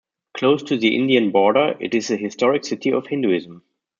[0.35, 3.61] Close to the Indian border, it is a historic city of Hinduism.